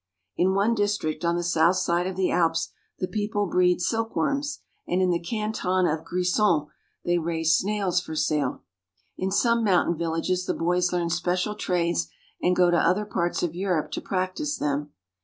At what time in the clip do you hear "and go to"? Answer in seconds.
12.41-12.77